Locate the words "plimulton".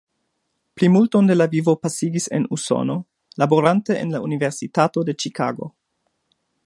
0.79-1.27